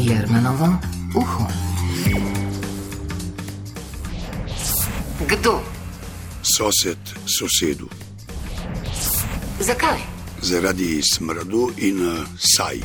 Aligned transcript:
Jermenovo 0.00 0.68
uho. 1.14 1.46
Kdo? 5.28 5.60
Sosed 6.42 6.98
sosedu. 7.26 7.88
Zakaj? 9.60 9.98
Zaradi 10.42 11.02
smradu 11.14 11.70
in 11.76 12.00
uh, 12.06 12.24
saj 12.56 12.80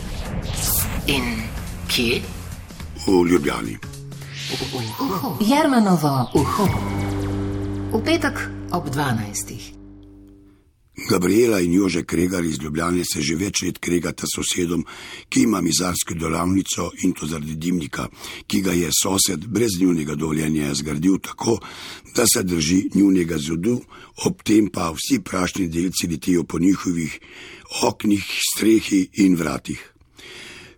In 1.08 1.24
kje? 1.88 2.22
v 3.08 3.12
Ljubljani. 3.32 3.78
Jermenovo 5.40 6.30
uho. 6.34 6.68
V 7.94 8.04
petek 8.06 8.40
ob 8.72 8.90
12. 8.90 9.85
Gabriela 10.96 11.60
in 11.60 11.74
Jože 11.74 12.04
Kregar 12.04 12.46
iz 12.46 12.58
Ljubljane 12.62 13.04
se 13.04 13.22
že 13.22 13.36
več 13.36 13.62
let 13.66 13.80
kregata 13.84 14.28
s 14.28 14.38
sosedom, 14.38 14.86
ki 15.30 15.44
ima 15.44 15.62
mizarsko 15.62 16.16
delavnico 16.16 16.92
in 17.04 17.14
to 17.14 17.28
zaradi 17.28 17.56
dimnika, 17.56 18.08
ki 18.48 18.62
ga 18.62 18.72
je 18.72 18.90
sosed 18.96 19.48
brez 19.48 19.76
njunega 19.82 20.16
dovoljenja 20.16 20.74
zgradil 20.74 21.20
tako, 21.20 21.60
da 22.16 22.24
se 22.28 22.44
drži 22.44 22.90
njunega 22.96 23.38
zidu, 23.38 23.82
ob 24.26 24.42
tem 24.44 24.70
pa 24.72 24.94
vsi 24.96 25.20
prašni 25.20 25.68
delci 25.68 26.08
letijo 26.08 26.44
po 26.44 26.60
njihovih 26.60 27.20
oknih, 27.84 28.24
strehi 28.56 29.10
in 29.14 29.36
vratih. 29.36 29.92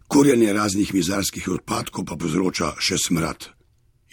Kurjenje 0.08 0.54
raznih 0.54 0.94
mizarskih 0.94 1.48
odpadkov 1.48 2.06
pa 2.06 2.16
povzroča 2.16 2.74
še 2.80 2.98
smrad. 2.98 3.50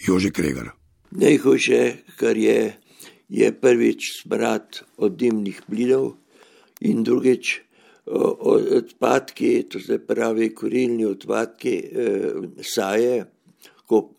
Jože 0.07 0.31
Kregar. 0.35 0.75
Najhujše, 1.15 1.81
kar 2.19 2.37
je, 2.37 2.75
je 3.29 3.53
prvič 3.53 4.23
smrad 4.23 4.81
od 4.97 5.17
dimnih 5.17 5.63
plinov 5.67 6.15
in 6.81 7.03
drugič 7.03 7.61
o- 8.07 8.37
odpadki, 8.79 9.63
to 9.69 9.81
se 9.81 9.99
pravi 9.99 10.55
kurilni 10.55 11.07
odpadki, 11.07 11.77
eh, 11.93 12.33
saje, 12.63 13.25
ko 13.87 14.11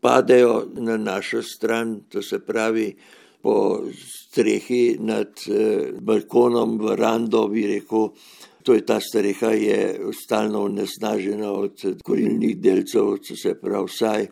padejo 0.00 0.68
na 0.74 0.96
našo 0.96 1.42
stran, 1.42 2.00
to 2.08 2.22
se 2.22 2.38
pravi 2.38 2.94
po 3.42 3.82
strehi 3.94 4.96
nad 5.00 5.32
eh, 5.48 5.92
balkonom, 6.00 6.78
verando, 6.78 7.48
bi 7.48 7.66
rekel. 7.66 8.10
To 8.66 8.74
je 8.74 8.82
ta 8.82 8.98
streha, 9.00 9.46
je 9.48 9.78
stalno 10.16 10.64
onesnažena 10.64 11.52
od 11.52 11.72
kurilnih 12.02 12.56
delcev, 12.58 13.12
se 13.22 13.54
pravi 13.54 13.86
vsaj 13.86 14.26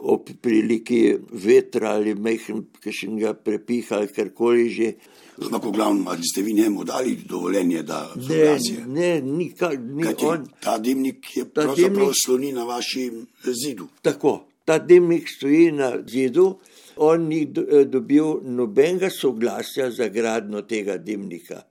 ob 0.00 0.28
priliki 0.36 0.98
vetra 1.32 1.90
ali 1.90 2.12
mehkega 2.14 3.32
prepiha 3.34 3.96
ali 3.96 4.08
karkoli 4.08 4.68
že. 4.68 4.92
Ampak, 5.40 5.64
v 5.64 5.72
glavnem, 5.72 6.04
ali 6.04 6.20
ste 6.22 6.42
vi 6.42 6.52
njemu 6.52 6.84
dali 6.84 7.16
dovoljenje, 7.24 7.82
da 7.82 8.12
Ne, 8.14 8.22
soglasje? 8.22 8.84
ne, 8.86 9.20
nikar, 9.22 9.78
ni 9.80 10.02
Kajti 10.02 10.24
on. 10.26 10.44
ta 10.60 10.78
dimnik 10.78 11.36
je 11.36 11.44
Ta 11.44 11.50
pravzaprav 11.52 11.96
dimnik- 11.96 12.14
sloni 12.16 12.52
na 12.52 12.64
vašem 12.64 13.26
zidu. 13.44 13.88
Tako, 14.02 14.34
ta 14.64 14.78
dimnik 14.78 15.28
stoji 15.28 15.72
na 15.72 15.96
zidu, 16.06 16.58
on 16.96 17.22
ni 17.22 17.42
eh, 17.42 17.84
dobil 17.86 18.24
nobenega 18.44 19.10
soglasja 19.10 19.90
za 19.90 20.08
gradno 20.08 20.62
tega 20.62 20.96
dimnika. 20.98 21.62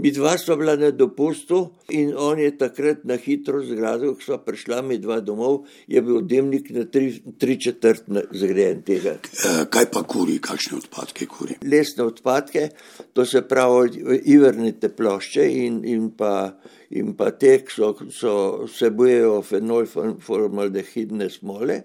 Mi 0.00 0.10
dva 0.10 0.36
sva 0.38 0.56
bila 0.56 0.76
na 0.80 0.90
dopustu 0.90 1.58
in 1.92 2.14
on 2.16 2.38
je 2.38 2.50
takrat 2.58 3.04
na 3.04 3.18
hitro 3.20 3.60
zgradil, 3.64 4.14
ko 4.16 4.24
sva 4.24 4.38
prišla 4.44 4.80
mi 4.82 4.96
dva 4.98 5.18
domov, 5.20 5.66
je 5.88 6.00
bil 6.02 6.22
dimnik 6.24 6.70
na 6.72 6.86
tri, 6.88 7.10
tri 7.38 7.58
četrt 7.60 8.08
zgrajen 8.08 8.80
tega. 8.86 9.18
E, 9.20 9.52
kaj 9.68 9.90
pa 9.92 10.02
kuri, 10.08 10.38
kakšne 10.40 10.78
odpadke 10.80 11.26
kuri? 11.28 11.58
lesne 11.68 12.04
odpadke, 12.04 12.68
to 13.12 13.26
se 13.26 13.42
pravi 13.48 14.20
ivernite 14.24 14.88
plošče 14.96 15.44
in, 15.66 15.82
in, 15.84 16.08
pa, 16.16 16.54
in 16.96 17.12
pa 17.16 17.30
te, 17.36 17.58
ki 17.66 17.76
so, 17.76 17.92
so 18.14 18.32
vsebujejo 18.64 19.36
fenol 19.44 19.86
formaldehidne 20.24 21.28
smole. 21.30 21.82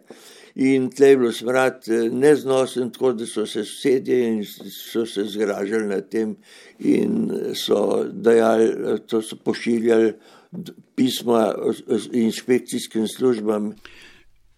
In 0.55 0.88
tle 0.89 1.07
je 1.07 1.17
bilo 1.17 1.31
smrad 1.35 1.83
eh, 1.91 2.09
neznosen, 2.09 2.91
tako 2.95 3.11
da 3.13 3.25
so 3.25 3.44
se 3.45 3.66
sosedje 3.66 4.19
in 4.28 4.44
so 4.45 5.06
se 5.06 5.23
zgražali 5.28 5.88
nad 5.88 6.07
tem 6.09 6.35
in 6.79 7.29
so 7.56 8.04
dajali, 8.11 8.99
to 9.07 9.21
so 9.21 9.35
pošiljali 9.35 10.13
pisma 10.95 11.53
inšpekcijskim 12.13 13.07
službam 13.07 13.73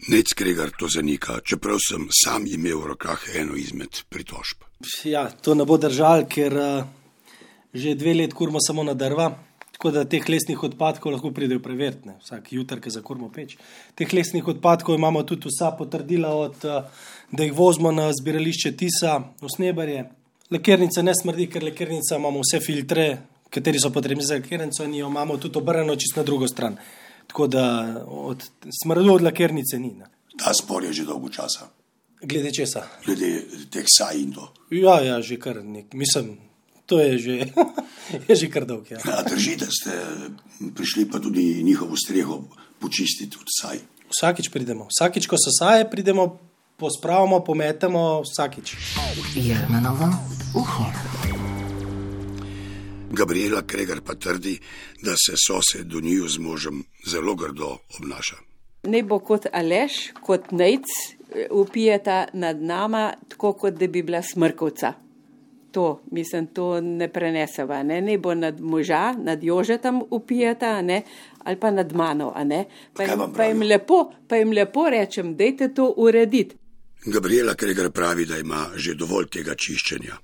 Nec 0.05 0.33
Kregar 0.35 0.69
to 0.77 0.85
zanika, 0.93 1.39
čeprav 1.43 1.79
sem 1.81 2.05
sam 2.13 2.45
imel 2.45 2.77
v 2.83 2.91
rokah 2.93 3.23
eno 3.35 3.55
izmed 3.57 4.03
pritožb. 4.13 4.61
Ja, 5.03 5.25
to 5.41 5.55
ne 5.57 5.65
bo 5.65 5.79
držal, 5.81 6.27
ker 6.29 6.53
uh, 6.53 6.85
že 7.73 7.95
dve 7.97 8.13
let 8.13 8.35
kurmo 8.37 8.61
samo 8.61 8.85
na 8.85 8.93
drva, 8.93 9.31
tako 9.73 9.91
da 9.95 10.05
teh 10.05 10.21
lesnih 10.29 10.61
odpadkov 10.69 11.15
lahko 11.15 11.31
pridejo 11.33 11.63
preveriti, 11.65 12.11
ne, 12.11 12.19
vsak 12.21 12.53
jutr, 12.53 12.77
ki 12.77 12.93
za 12.93 13.01
kurmo 13.01 13.31
peč. 13.33 13.57
Teh 13.97 14.13
lesnih 14.13 14.45
odpadkov 14.53 14.99
imamo 15.01 15.25
tudi 15.25 15.49
vsa 15.49 15.73
potrdila, 15.79 16.35
od, 16.45 16.61
uh, 16.69 17.09
da 17.33 17.49
jih 17.49 17.57
vozimo 17.57 17.89
na 17.91 18.11
zbirališče 18.13 18.75
Tisa 18.77 19.17
v 19.41 19.49
Snebarje. 19.49 20.05
Lekernica 20.53 21.01
ne 21.01 21.17
smrdi, 21.17 21.49
ker 21.49 21.65
lekernica 21.65 22.21
imamo 22.21 22.45
vse 22.45 22.61
filtre, 22.61 23.07
kateri 23.57 23.81
so 23.81 23.89
potrebni 23.89 24.23
za 24.23 24.37
lekernico 24.37 24.85
in 24.85 24.95
jo 24.95 25.09
imamo 25.09 25.37
tudi 25.37 25.57
obrnjeno 25.57 25.95
čist 25.95 26.15
na 26.15 26.23
drugo 26.23 26.47
stran. 26.47 26.77
Tako 27.27 27.47
da 27.47 27.65
od 28.07 28.43
smrdu 28.83 29.13
od 29.13 29.21
lekernice 29.21 29.79
ni. 29.79 29.91
Ne. 29.97 30.05
Ta 30.37 30.53
spor 30.53 30.83
je 30.85 30.93
že 30.93 31.03
dolgo 31.09 31.29
časa, 31.29 31.67
Glede 32.21 32.49
česa? 32.53 32.81
glede 33.05 33.43
teh 33.69 33.85
saj 33.85 34.17
in 34.17 34.31
to. 34.33 34.47
Ja, 34.73 34.99
ja, 35.05 35.21
že 35.21 35.37
kar 35.37 35.59
nek, 35.63 35.93
mislim, 35.93 36.37
to 36.85 36.97
je 36.99 37.17
že, 37.17 37.35
je 38.29 38.35
že 38.35 38.49
kar 38.49 38.65
dolg. 38.65 38.89
Ja. 38.91 38.97
A 39.05 39.21
drži, 39.27 39.53
da 39.57 39.67
ste 39.69 39.93
prišli 40.75 41.05
pa 41.11 41.19
tudi 41.19 41.61
njihovo 41.63 41.93
streho 41.97 42.41
počistiti 42.79 43.37
od 43.37 43.45
saj. 43.61 43.77
Vsakič 44.09 44.49
pridemo, 44.49 44.87
vsakič, 44.89 45.27
ko 45.27 45.37
so 45.37 45.51
saje, 45.51 45.85
pridemo, 45.89 46.39
pospravimo, 46.77 47.43
pometemo, 47.45 48.21
vsakič. 48.25 48.73
Jermenovo 49.35 50.09
uho. 50.55 51.36
Gabriela 53.17 53.61
Kregar 53.67 54.01
pa 54.05 54.15
trdi, 54.15 54.59
da 55.01 55.13
se 55.17 55.33
sosed 55.47 55.87
do 55.87 55.99
njiju 55.99 56.27
z 56.27 56.39
možem 56.39 56.83
zelo 57.05 57.35
grdo 57.35 57.77
obnaša. 57.99 58.35
Ne 58.83 59.03
bo 59.03 59.19
kot 59.19 59.47
Aleš, 59.53 59.93
kot 60.21 60.51
Nejc, 60.51 60.85
upijeta 61.51 62.27
nad 62.33 62.61
nama, 62.61 63.13
tako 63.27 63.53
kot 63.53 63.73
da 63.73 63.87
bi 63.87 64.03
bila 64.03 64.21
smrkovca. 64.21 64.93
To, 65.71 66.01
mislim, 66.11 66.47
to 66.47 66.81
ne 66.81 67.07
preneseva. 67.13 67.83
Ne, 67.83 68.01
ne 68.01 68.17
bo 68.17 68.35
nad 68.35 68.61
moža, 68.61 69.13
nad 69.13 69.43
Jožetom 69.43 70.03
upijeta, 70.09 70.81
ne, 70.81 71.01
ali 71.43 71.59
pa 71.59 71.71
nad 71.71 71.95
mano. 71.95 72.33
Ne. 72.45 72.65
Pa, 72.93 73.03
jim, 73.03 73.33
pa, 73.35 73.43
jim 73.43 73.61
lepo, 73.61 74.11
pa 74.27 74.35
jim 74.35 74.51
lepo 74.51 74.89
rečem, 74.89 75.35
dajte 75.35 75.73
to 75.73 75.93
urediti. 75.97 76.55
Gabriela 77.05 77.53
Kregar 77.53 77.91
pravi, 77.91 78.25
da 78.25 78.37
ima 78.37 78.65
že 78.75 78.95
dovolj 78.95 79.27
tega 79.31 79.55
čiščenja. 79.55 80.17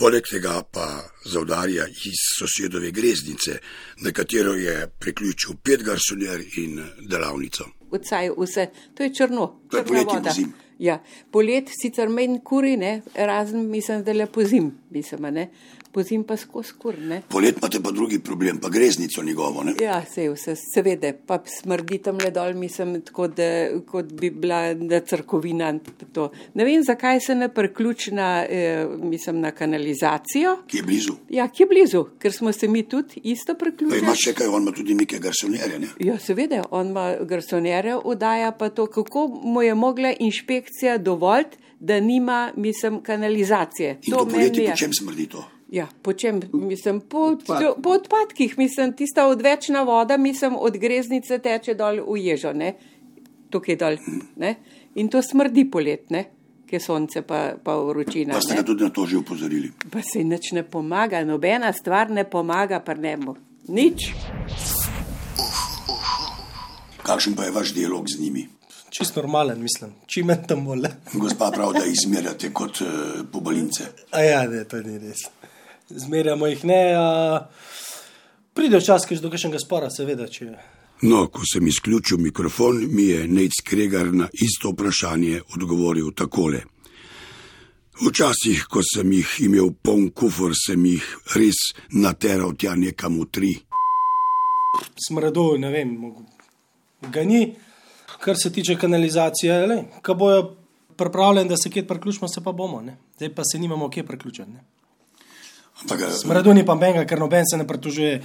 Poleg 0.00 0.24
tega 0.24 0.62
pa 0.64 0.86
zaudarja 1.28 1.84
iz 2.08 2.20
sosedove 2.38 2.88
greznice, 2.90 3.58
na 4.00 4.12
katero 4.16 4.54
je 4.56 4.86
priključil 4.98 5.58
pet 5.62 5.82
garsoner 5.84 6.40
in 6.56 6.80
delavnico. 7.10 7.66
Vcaj 7.92 8.30
vse, 8.38 8.66
to 8.94 9.02
je 9.02 9.14
črno, 9.14 9.60
To 9.70 9.76
je 9.76 9.84
poleti 9.84 10.14
voda. 10.14 10.30
pozim. 10.30 10.52
Ja, 10.78 11.02
polet 11.30 11.68
sicer 11.82 12.08
manj 12.08 12.38
kuri, 12.44 12.76
ne, 12.76 13.02
razen 13.14 13.68
mislim, 13.70 14.04
da 14.04 14.12
le 14.12 14.26
pozim, 14.26 14.70
mislim, 14.90 15.22
ne, 15.34 15.48
pozim 15.92 16.24
pa 16.24 16.36
skozi 16.36 16.72
kur, 16.78 16.98
ne. 16.98 17.22
Polet 17.28 17.58
imate 17.58 17.80
pa 17.82 17.90
drugi 17.90 18.18
problem, 18.18 18.58
pa 18.58 18.68
greznico 18.68 19.22
njegovo. 19.22 19.64
Ne? 19.64 19.74
Ja, 19.82 20.04
se 20.14 20.28
vse, 20.30 20.54
seveda, 20.74 21.12
pa 21.26 21.40
smrdi 21.60 21.98
tam 21.98 22.18
le 22.18 22.30
dol, 22.30 22.54
mislim, 22.54 23.00
tako 23.06 23.28
da, 23.28 23.48
kot 23.86 24.12
bi 24.12 24.30
bila 24.30 24.74
na 24.74 25.00
crkovina. 25.00 25.72
To. 26.12 26.30
Ne 26.54 26.64
vem, 26.64 26.82
zakaj 26.84 27.20
se 27.20 27.34
ne 27.34 27.48
priključi 27.54 28.14
na, 28.14 28.44
eh, 28.48 28.86
mislim, 29.02 29.40
na 29.40 29.50
kanalizacijo. 29.50 30.56
Ki 30.66 30.76
je 30.76 30.82
blizu. 30.82 31.16
Ja, 31.28 31.48
ki 31.48 31.62
je 31.62 31.66
blizu, 31.66 32.04
ker 32.18 32.32
smo 32.32 32.52
se 32.52 32.68
mi 32.68 32.82
tudi 32.82 33.20
isto 33.24 33.54
Pa 33.54 33.66
ima 33.66 33.76
priključili. 33.76 34.16
še 34.16 34.34
kaj, 34.34 34.46
on 34.46 34.62
ima 34.62 34.72
tudi 34.72 34.94
neke 34.94 35.18
garsonerje. 35.18 35.78
Ne? 35.78 35.88
Ja, 35.98 36.18
seveda, 36.18 36.64
on 36.70 36.90
ima 36.90 37.16
garsonjere, 37.20 37.96
vdaja 38.04 38.52
pa 38.52 38.68
to, 38.68 38.86
kako 38.86 39.26
mu 39.44 39.62
je 39.62 39.74
mogla 39.74 40.12
inšpekcija 40.18 40.98
dovoliti, 40.98 41.56
da 41.80 42.00
nima, 42.00 42.52
mislim, 42.56 43.02
kanalizacije. 43.02 43.98
In 44.02 44.12
to 44.12 44.24
meni 44.26 44.58
je- 44.58 44.70
po 44.70 44.76
čem 44.76 44.92
smrdi 44.94 45.26
to? 45.26 45.44
Ja, 45.70 45.86
po 46.02 46.12
čem, 46.12 46.40
mislim, 46.52 47.00
po, 47.00 47.18
Odpad. 47.18 47.62
po 47.82 47.90
odpadkih, 47.90 48.58
mislim, 48.58 48.92
tista 48.92 49.26
odvečna 49.26 49.82
voda, 49.82 50.16
mislim, 50.16 50.56
od 50.56 50.76
greznice 50.76 51.38
teče 51.38 51.74
dol 51.74 52.00
v 52.04 52.18
ježo, 52.18 52.52
ne, 52.52 52.74
tukaj 53.50 53.76
dol, 53.76 53.96
ne, 54.36 54.54
in 54.94 55.08
to 55.08 55.22
smrdi 55.22 55.70
polet, 55.70 56.10
ne, 56.10 56.24
ki 56.66 56.76
je 56.76 56.80
sonce 56.80 57.22
pa, 57.22 57.54
pa 57.64 57.76
vročina. 57.76 58.34
Pa 58.34 58.40
ste 58.40 58.52
ne. 58.52 58.56
ga 58.56 58.66
tudi 58.66 58.82
na 58.82 58.90
to 58.90 59.06
že 59.06 59.16
upozorili. 59.16 59.70
Pa 59.90 60.02
se 60.02 60.24
nič 60.24 60.52
ne 60.52 60.62
pomaga, 60.62 61.24
nobena 61.24 61.72
stvar 61.72 62.10
ne 62.10 62.24
pomaga 62.24 62.80
pri 62.80 62.98
njemu. 63.00 63.34
Nič. 63.68 64.10
Kakšen 67.02 67.34
pa 67.34 67.44
je 67.44 67.50
vaš 67.50 67.74
dialog 67.74 68.04
z 68.08 68.20
njimi? 68.20 68.48
Čist 68.90 69.16
normalen, 69.16 69.62
mislim, 69.62 69.92
čim 70.06 70.26
manj 70.26 70.48
tam 70.48 70.64
bolje. 70.64 70.90
Gospa 71.12 71.50
pravi, 71.54 71.78
da 71.78 71.84
jih 71.86 71.98
zmerjate 72.04 72.50
kot 72.52 72.80
uh, 72.82 72.88
pobalince. 73.32 73.86
A 74.10 74.22
ja, 74.24 74.42
ne, 74.50 74.64
to 74.64 74.82
ni 74.82 74.98
res. 74.98 75.22
Zmerjamo 75.88 76.46
jih 76.50 76.64
ne. 76.64 76.80
A... 76.98 77.06
Pride 78.54 78.80
včasih 78.82 79.22
do 79.22 79.30
kakšnega 79.30 79.62
spora, 79.62 79.90
seveda, 79.94 80.26
če 80.26 80.50
No, 81.02 81.22
ko 81.32 81.46
sem 81.48 81.66
izključil 81.66 82.18
mikrofon, 82.18 82.82
mi 82.90 83.06
je 83.06 83.28
Nec 83.28 83.62
Kregar 83.64 84.10
na 84.12 84.26
isto 84.32 84.74
vprašanje 84.74 85.40
odgovoril 85.54 86.10
takole. 86.12 86.60
Včasih, 88.00 88.66
ko 88.68 88.82
sem 88.84 89.12
jih 89.12 89.32
imel 89.46 89.70
poln 89.82 90.10
kufr, 90.10 90.52
sem 90.56 90.84
jih 90.84 91.06
res 91.36 91.62
nateral 91.94 92.52
tja 92.52 92.74
nekam 92.76 93.16
v 93.22 93.26
tri. 93.32 93.54
Smradu, 95.06 95.54
ne 95.62 95.72
vem, 95.72 95.96
ga 97.12 97.24
ni. 97.24 97.46
Kar 98.20 98.36
se 98.36 98.52
tiče 98.52 98.76
kanalizacije, 98.76 99.66
le, 99.66 99.84
ko 100.02 100.14
bojo 100.14 100.56
pripravljeni, 100.96 101.48
da 101.48 101.56
se 101.56 101.70
kje 101.70 101.86
priključimo, 101.88 102.28
se 102.28 102.42
pa 102.44 102.52
bomo. 102.52 102.80
Ne. 102.80 102.96
Zdaj 103.16 103.34
pa 103.34 103.44
se 103.44 103.58
nimamo 103.58 103.88
kje 103.90 104.06
priključiti. 104.06 104.50
eh, 106.02 106.12
Smradu 106.20 106.54
ni 106.54 106.66
pa 106.66 106.74
menga, 106.74 107.04
ker 107.04 107.18
noben 107.18 107.46
se 107.50 107.56
ne 107.56 107.66
pritožuje, 107.66 108.22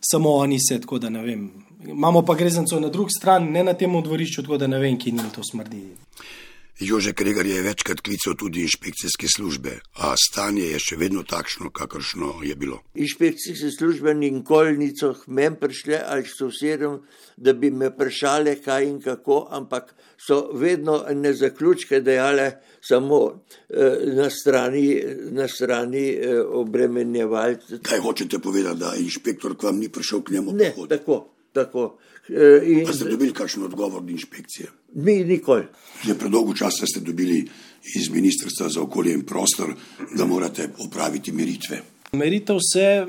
samo 0.00 0.32
oni 0.34 0.58
se, 0.60 0.80
tako 0.80 0.98
da 0.98 1.10
ne 1.10 1.22
vem. 1.22 1.50
Imamo 1.86 2.22
pa 2.22 2.34
grezencev 2.34 2.80
na 2.80 2.88
drugi 2.88 3.14
strani, 3.18 3.50
ne 3.50 3.64
na 3.64 3.74
tem 3.74 3.94
dvorišču, 4.02 4.42
tako 4.42 4.58
da 4.58 4.66
ne 4.66 4.78
vem, 4.78 4.98
ki 4.98 5.12
njim 5.12 5.30
to 5.34 5.44
smrdi. 5.44 5.84
Jože 6.80 7.12
Kregar 7.12 7.46
je 7.46 7.62
večkrat 7.62 8.00
klical 8.00 8.34
tudi 8.36 8.60
inšpekcijske 8.60 9.26
službe, 9.36 9.78
a 9.96 10.12
stanje 10.20 10.66
je 10.74 10.78
še 10.78 10.96
vedno 11.00 11.22
takšno, 11.24 11.70
kakršno 11.72 12.42
je 12.44 12.56
bilo. 12.56 12.82
Inšpekcijske 12.94 13.70
službe 13.72 14.12
nikoli 14.14 14.76
niso 14.76 15.14
k 15.16 15.24
meni 15.26 15.56
prišle 15.56 16.02
ali 16.04 16.26
k 16.28 16.34
sosedom, 16.36 16.98
da 17.36 17.54
bi 17.56 17.70
me 17.70 17.88
vprašali, 17.88 18.58
kaj 18.60 18.84
in 18.84 18.98
kako, 19.00 19.46
ampak 19.56 19.94
so 20.20 20.50
vedno 20.52 20.98
ne 21.14 21.32
zaključke 21.32 22.00
dejale 22.00 22.50
samo 22.80 23.22
eh, 23.68 24.12
na 24.12 24.28
strani, 24.30 25.00
na 25.32 25.48
strani 25.48 26.04
eh, 26.10 26.42
obremenjevalcev. 26.44 27.80
Kaj 27.88 28.04
hočete 28.04 28.38
povedati, 28.38 28.80
da 28.84 28.92
inšpektor 29.00 29.56
k 29.56 29.70
vam 29.70 29.80
ni 29.80 29.88
prišel 29.88 30.20
k 30.22 30.36
njemu? 30.36 30.52
Ne, 30.52 30.74
tako, 30.88 31.35
tako. 31.56 31.96
Eh, 32.28 32.60
in 32.68 32.84
Pa 32.86 32.92
ste 32.92 33.08
dobili 33.08 33.32
kakšen 33.32 33.64
odgovor 33.64 34.02
od 34.02 34.10
inšpekcije? 34.10 34.68
mi 34.96 35.24
nikoli. 35.24 35.64
Že 36.04 36.14
predolgo 36.18 36.54
časa 36.54 36.86
ste 36.86 37.00
dobili 37.00 37.44
iz 37.96 38.08
Ministrstva 38.10 38.68
za 38.68 38.80
okolje 38.82 39.12
in 39.12 39.22
prostor, 39.22 39.74
da 40.16 40.24
morate 40.24 40.68
opraviti 40.78 41.32
meritve. 41.32 41.82
Meritev 42.12 42.58
se, 42.72 43.06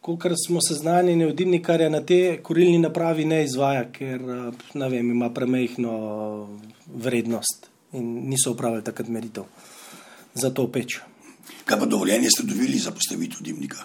kot 0.00 0.22
smo 0.46 0.60
seznanjeni, 0.62 1.24
od 1.24 1.34
dimnikarja 1.34 1.88
na 1.88 2.00
te 2.00 2.38
kurilni 2.42 2.78
napravi 2.78 3.24
ne 3.24 3.44
izvaja, 3.44 3.88
ker 3.92 4.22
ne 4.74 4.88
vem, 4.88 5.10
ima 5.10 5.30
premehno 5.30 5.92
vrednost 6.86 7.66
in 7.92 8.28
niso 8.30 8.52
upravili 8.52 8.84
takrat 8.84 9.08
meritev 9.08 9.44
za 10.34 10.50
to 10.50 10.68
peč. 10.72 10.98
Kaj 11.64 11.78
pa 11.78 11.86
dovoljenje 11.86 12.30
ste 12.30 12.46
dobili 12.46 12.78
za 12.78 12.90
postavitev 12.90 13.42
dimnika? 13.42 13.84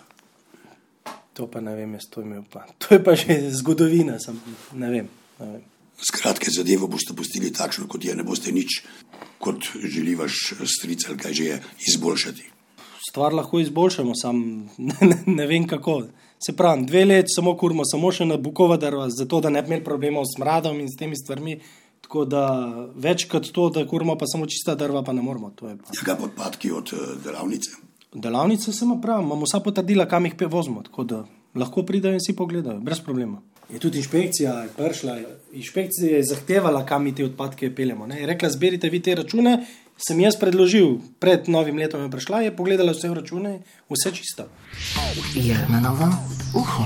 To 1.34 1.48
pa 1.48 1.62
ne 1.64 1.76
vem, 1.76 1.94
jaz 1.96 2.10
to 2.12 2.22
imel 2.22 2.44
pa. 2.52 2.66
To 2.84 2.96
je 2.96 3.04
pa 3.04 3.16
že 3.16 3.52
zgodovina, 3.56 4.20
sem, 4.20 4.40
ne 4.74 4.90
vem. 4.92 5.12
Ne 5.40 5.52
vem. 5.52 5.68
Skratke, 6.02 6.50
zadevo 6.50 6.90
boste 6.90 7.14
pustili 7.14 7.52
takšno, 7.54 7.86
kot 7.88 8.04
je, 8.04 8.16
ne 8.18 8.26
boste 8.26 8.50
nič, 8.52 8.82
kot 9.38 9.70
želi 9.78 10.16
vaš 10.18 10.56
stric 10.66 11.06
ali 11.10 11.18
kaj 11.22 11.34
že 11.34 11.46
je, 11.46 11.60
izboljšati. 11.94 12.48
Stvar 13.02 13.34
lahko 13.34 13.60
izboljšamo, 13.62 14.16
sam 14.16 14.42
ne, 14.90 15.14
ne, 15.26 15.46
vem 15.48 15.68
kako. 15.68 16.04
Se 16.42 16.56
pravi, 16.58 16.88
dve 16.90 17.06
leti 17.06 17.36
samo 17.36 17.54
kurmo, 17.58 17.86
samo 17.86 18.10
še 18.12 18.26
na 18.26 18.38
bukova 18.42 18.78
drva, 18.82 19.12
zato 19.14 19.42
da 19.46 19.52
ne 19.54 19.62
bi 19.62 19.70
imeli 19.70 19.86
problemov 19.86 20.26
s 20.26 20.40
mradom 20.42 20.80
in 20.82 20.90
s 20.90 20.98
temi 20.98 21.18
stvarmi. 21.18 21.60
Tako 22.02 22.26
da 22.26 22.44
več 22.98 23.28
kot 23.30 23.52
to, 23.54 23.70
da 23.70 23.86
kurmo 23.88 24.18
pa 24.18 24.26
samo 24.26 24.50
čista 24.50 24.74
drva, 24.76 25.04
pa 25.06 25.14
ne 25.14 25.22
moramo. 25.22 25.54
To 25.56 25.70
je 25.70 25.78
pa. 25.78 25.94
Ja, 25.94 26.02
kaj 26.02 26.18
pa 26.18 26.28
odpadki 26.32 26.74
od 26.74 26.94
eh, 26.98 27.14
delavnice? 27.24 27.78
Delavnice 28.14 28.74
se 28.74 28.86
ima 28.86 29.00
prav, 29.02 29.22
imamo 29.22 29.46
vsa 29.46 29.60
potrdila, 29.60 30.06
kam 30.06 30.26
jih 30.26 30.36
pe- 30.36 30.48
vozimo, 30.48 30.84
tako 30.84 31.04
da 31.04 31.26
lahko 31.56 31.84
pridajo 31.84 32.14
in 32.14 32.20
si 32.20 32.36
pogledajo, 32.36 32.80
brez 32.80 33.00
problema. 33.00 33.42
Je 33.74 33.80
tudi 33.80 33.98
inšpekcija 33.98 34.54
je 34.64 34.70
prišla, 34.78 35.18
inšpekcija 35.54 36.18
je 36.18 36.24
zahtevala, 36.24 36.86
kam 36.86 37.04
mi 37.04 37.16
te 37.16 37.26
odpadke 37.26 37.76
peljemo. 37.76 38.08
Ne. 38.08 38.20
Je 38.20 38.28
rekla, 38.28 38.50
zberite 38.50 38.90
vi 38.90 39.00
te 39.00 39.16
račune, 39.16 39.66
sem 39.98 40.20
jaz 40.20 40.36
predložil, 40.36 40.98
pred 41.20 41.48
novim 41.50 41.78
letom 41.78 42.02
je 42.04 42.12
prišla, 42.12 42.42
je 42.42 42.56
pogledala 42.56 42.92
vse 42.92 43.14
račune, 43.14 43.62
vse 43.90 44.12
čisto. 44.12 44.48
Jermenovo 45.36 46.10
uho. 46.56 46.84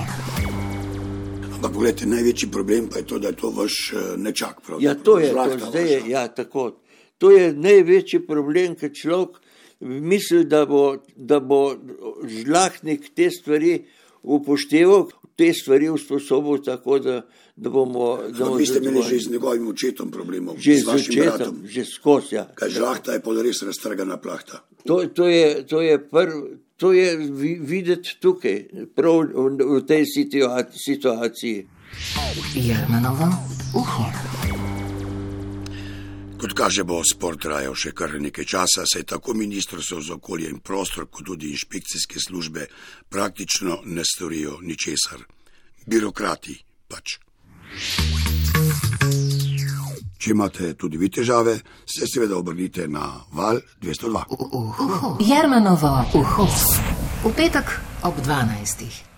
Ampak 1.55 1.71
pogledajte, 1.73 2.05
največji 2.05 2.51
problem 2.51 2.89
pa 2.89 3.01
je 3.01 3.05
to, 3.05 3.19
da 3.19 3.27
je 3.27 3.35
to 3.35 3.49
vaš 3.49 3.93
eh, 3.93 4.17
nečak. 4.17 4.61
Ja, 4.79 4.93
to 4.93 5.19
je, 5.19 5.33
to, 5.33 5.57
zdaj 5.69 5.93
je, 5.93 6.01
ja, 6.07 6.27
tako. 6.27 6.71
To 7.17 7.31
je 7.31 7.53
največji 7.53 8.27
problem, 8.27 8.75
ker 8.75 8.91
človek 8.93 9.41
misli, 9.79 10.45
da 10.45 10.65
bo, 10.65 10.97
da 11.15 11.39
bo 11.39 11.75
žlahtnik 12.25 13.11
te 13.15 13.31
stvari 13.31 13.85
upošteval, 14.23 15.07
te 15.35 15.53
stvari 15.53 15.89
usposobil 15.89 16.63
tako, 16.63 16.99
da, 16.99 17.21
da 17.55 17.69
bomo. 17.69 18.17
Da 18.17 18.23
Ampak 18.23 18.39
bomo 18.39 18.55
vi 18.55 18.65
ste 18.65 18.79
imeli 18.79 19.03
že 19.03 19.19
z 19.19 19.31
njegovim 19.31 19.67
očetom 19.67 20.11
problemov, 20.11 20.55
že 20.57 20.75
z 20.75 20.81
z 20.81 20.87
vašim 20.87 21.11
očetom, 21.11 21.37
bratom. 21.37 21.55
že 21.65 21.85
skozi. 21.85 22.35
Ja. 22.35 22.45
Kaj 22.55 22.69
žlahta 22.69 23.13
je 23.13 23.21
pa 23.21 23.31
res 23.43 23.61
raztrgana 23.61 24.17
plahta. 24.17 24.63
To, 24.85 25.05
to 25.07 25.27
je, 25.27 25.65
to 25.67 25.81
je, 25.81 25.99
prv, 25.99 26.31
to 26.77 26.93
je 26.93 27.17
vi- 27.17 27.59
videti 27.59 28.17
tukaj, 28.21 28.65
prav 28.95 29.27
v, 29.27 29.81
tej 29.81 30.05
situa- 30.05 30.65
situaciji. 30.71 31.67
Jermenovo 32.55 33.27
uho. 33.73 34.54
Kot 36.45 36.53
kaže, 36.53 36.83
bo 36.85 36.99
spor 37.01 37.39
trajal 37.41 37.73
še 37.73 37.89
kar 37.97 38.11
nekaj 38.21 38.45
časa, 38.45 38.83
saj 38.85 39.07
tako 39.09 39.33
ministrstvo 39.33 39.97
za 40.05 40.13
okolje 40.13 40.51
in 40.53 40.59
prostor, 40.61 41.07
kot 41.09 41.25
tudi 41.25 41.49
inšpekcijske 41.49 42.21
službe 42.21 42.67
praktično 43.09 43.79
ne 43.89 44.03
storijo 44.05 44.59
ničesar. 44.61 45.23
Birokrati 45.89 46.53
pač. 46.85 47.15
Če 50.21 50.35
imate 50.35 50.75
tudi 50.77 51.01
vi 51.01 51.09
težave, 51.09 51.57
se 51.81 52.05
seveda 52.13 52.37
obrnite 52.37 52.85
na 52.93 53.07
val 53.33 53.63
202. 53.81 54.23
Uho. 54.37 55.17
Jermenovo 55.25 55.95
uho. 56.13 56.47
V 57.25 57.33
petek 57.41 57.73
ob 58.05 58.21
12. 58.21 59.14